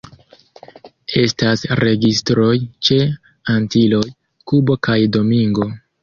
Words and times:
Estas 1.23 1.65
registroj 1.79 2.53
ĉe 2.89 2.97
Antiloj, 3.55 4.01
Kubo 4.53 4.77
kaj 4.89 4.97
Domingo. 5.17 5.69